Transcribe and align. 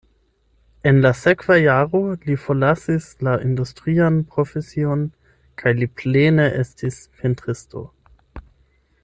En 0.91 0.99
la 1.05 1.09
sekva 1.17 1.57
jaro 1.63 2.01
li 2.29 2.37
forlasis 2.45 3.09
la 3.27 3.35
industrian 3.49 4.17
profesion 4.33 5.05
kaj 5.63 5.75
li 5.83 5.89
plene 6.03 6.49
estis 6.65 6.99
pentristo. 7.21 7.85